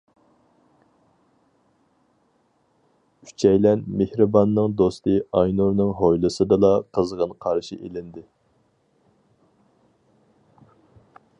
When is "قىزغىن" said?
6.99-7.37